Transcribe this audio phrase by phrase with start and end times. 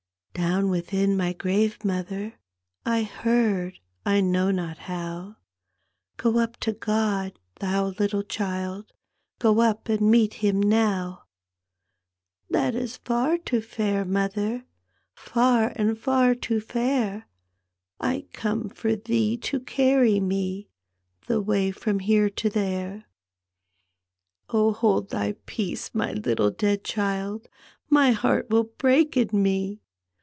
[0.51, 2.39] "Down within my grave, mother,
[2.83, 5.35] I heard, I know not how,
[6.17, 8.91] "Go up to God, thou little child.
[9.37, 11.25] Go up and meet him now/"
[12.47, 14.65] p,gt,, erihyGOOglC The Child Alone That is far to fare, mother.
[15.13, 17.27] Far and far to fare!
[17.99, 20.69] I come for thee to carry me
[21.27, 23.05] The toay from here to there."
[24.49, 27.47] Oh, hold thy peace, my litde dead child.
[27.89, 29.81] My heart will break in me!